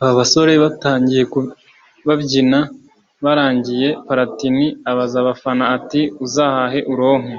[0.00, 1.22] aba basore batangiye
[2.06, 2.58] babyina
[3.24, 7.36] barangiye Platini abaza abafana ati ’Uzahahe Uronke